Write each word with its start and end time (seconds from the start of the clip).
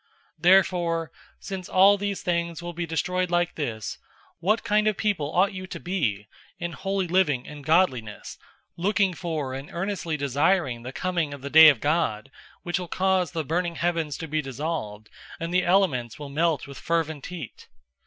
003:011 0.39 0.41
Therefore 0.41 1.11
since 1.39 1.69
all 1.69 1.95
these 1.95 2.23
things 2.23 2.63
will 2.63 2.73
be 2.73 2.87
destroyed 2.87 3.29
like 3.29 3.53
this, 3.53 3.99
what 4.39 4.63
kind 4.63 4.87
of 4.87 4.97
people 4.97 5.31
ought 5.31 5.53
you 5.53 5.67
to 5.67 5.79
be 5.79 6.27
in 6.57 6.71
holy 6.71 7.07
living 7.07 7.47
and 7.47 7.63
godliness, 7.63 8.39
003:012 8.79 8.83
looking 8.83 9.13
for 9.13 9.53
and 9.53 9.69
earnestly 9.71 10.17
desiring 10.17 10.81
the 10.81 10.91
coming 10.91 11.35
of 11.35 11.41
the 11.43 11.51
day 11.51 11.69
of 11.69 11.79
God, 11.79 12.31
which 12.63 12.79
will 12.79 12.87
cause 12.87 13.33
the 13.33 13.45
burning 13.45 13.75
heavens 13.75 14.17
to 14.17 14.27
be 14.27 14.41
dissolved, 14.41 15.07
and 15.39 15.53
the 15.53 15.63
elements 15.63 16.17
will 16.17 16.29
melt 16.29 16.65
with 16.65 16.79
fervent 16.79 17.27
heat? 17.27 17.67